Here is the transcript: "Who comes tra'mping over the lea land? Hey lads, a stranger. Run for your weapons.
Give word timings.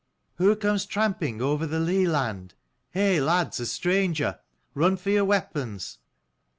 "Who 0.37 0.55
comes 0.55 0.87
tra'mping 0.87 1.41
over 1.41 1.67
the 1.67 1.79
lea 1.79 2.07
land? 2.07 2.55
Hey 2.89 3.21
lads, 3.21 3.59
a 3.59 3.67
stranger. 3.67 4.39
Run 4.73 4.97
for 4.97 5.11
your 5.11 5.25
weapons. 5.25 5.99